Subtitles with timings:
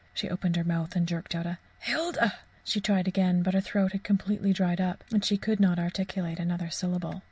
[0.15, 1.45] She opened her mouth and jerked out
[1.77, 5.77] "Hilda!" She tried again, but her throat had completely dried up, and she could not
[5.77, 7.19] articulate another syllable.